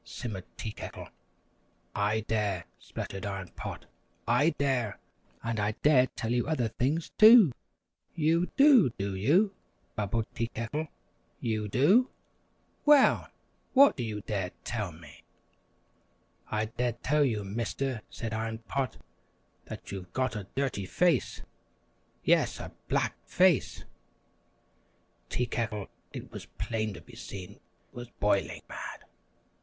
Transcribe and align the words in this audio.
simmered 0.03 0.45
Tea 0.57 0.71
Kettle. 0.71 1.09
"I 1.93 2.21
dare," 2.21 2.65
sputtered 2.79 3.23
Iron 3.23 3.49
Pot. 3.49 3.85
"I 4.27 4.49
dare, 4.49 4.97
and 5.43 5.59
I 5.59 5.73
dare 5.83 6.07
tell 6.15 6.31
you 6.31 6.47
other 6.47 6.69
things, 6.69 7.11
too!" 7.19 7.51
[Illustration: 8.17 8.17
"Who 8.17 8.39
dares 8.39 8.49
correct 8.49 8.63
me?" 8.63 8.87
"I 8.87 8.87
dare!"] 8.87 8.87
"You 8.87 8.89
do, 8.89 8.89
do 8.97 9.15
you?" 9.15 9.53
bubbled 9.95 10.25
Tea 10.33 10.47
Kettle. 10.47 10.87
"You 11.39 11.67
do! 11.67 12.09
Well, 12.83 13.27
what 13.73 13.95
do 13.95 14.01
you 14.01 14.21
dare 14.21 14.49
tell 14.63 14.91
me?" 14.91 15.21
"I 16.47 16.65
dare 16.65 16.93
tell 16.93 17.23
you, 17.23 17.43
Mister," 17.43 18.01
said 18.09 18.33
Iron 18.33 18.57
Pot, 18.57 18.97
"that 19.65 19.91
you've 19.91 20.11
got 20.13 20.35
a 20.35 20.47
dirty 20.55 20.87
face 20.87 21.43
yes, 22.23 22.59
a 22.59 22.71
black 22.87 23.13
face." 23.27 23.83
Tea 25.29 25.45
Kettle, 25.45 25.89
it 26.11 26.31
was 26.31 26.47
plain 26.57 26.95
to 26.95 27.01
be 27.01 27.15
seen, 27.15 27.59
was 27.91 28.09
boiling 28.19 28.63
mad. 28.67 29.03